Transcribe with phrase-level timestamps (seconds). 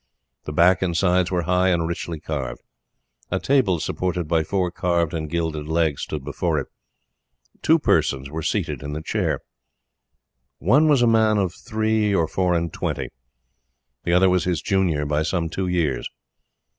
[0.45, 2.63] The back and sides were high and richly carved.
[3.29, 6.65] A table supported by four carved and gilded legs stood before it.
[7.61, 9.41] Two persons were seated in the chair.
[10.57, 13.09] One was a man of three or four and twenty,
[14.03, 16.09] the other was his junior by some two years.